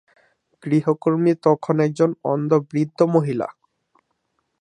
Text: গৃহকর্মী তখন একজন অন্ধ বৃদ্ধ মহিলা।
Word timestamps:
গৃহকর্মী 0.63 1.31
তখন 1.43 1.75
একজন 1.79 2.09
অন্ধ 2.23 2.51
বৃদ্ধ 2.69 2.99
মহিলা। 3.15 3.47